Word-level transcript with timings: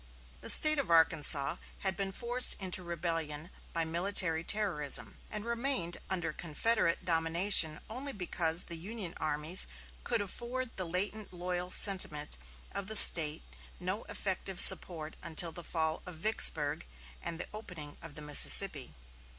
The 0.41 0.49
State 0.49 0.79
of 0.79 0.89
Arkansas 0.89 1.57
had 1.81 1.95
been 1.95 2.11
forced 2.11 2.59
into 2.59 2.81
rebellion 2.81 3.51
by 3.71 3.85
military 3.85 4.43
terrorism, 4.43 5.19
and 5.29 5.45
remained 5.45 5.97
under 6.09 6.33
Confederate 6.33 7.05
domination 7.05 7.79
only 7.87 8.11
because 8.11 8.63
the 8.63 8.79
Union 8.79 9.13
armies 9.17 9.67
could 10.03 10.19
afford 10.19 10.75
the 10.75 10.85
latent 10.87 11.31
loyal 11.31 11.69
sentiment 11.69 12.39
of 12.71 12.87
the 12.87 12.95
State 12.95 13.43
no 13.79 14.01
effective 14.05 14.59
support 14.59 15.17
until 15.21 15.51
the 15.51 15.63
fall 15.63 16.01
of 16.07 16.15
Vicksburg 16.15 16.83
and 17.21 17.39
the 17.39 17.47
opening 17.53 17.95
of 18.01 18.15
the 18.15 18.23
Mississippi. 18.23 18.95